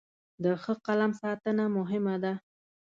د 0.43 0.45
ښه 0.61 0.73
قلم 0.85 1.11
ساتنه 1.21 1.65
مهمه 1.77 2.15
ده. 2.23 2.33